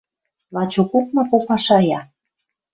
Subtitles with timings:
[0.53, 1.99] Лачокок ма попа шая: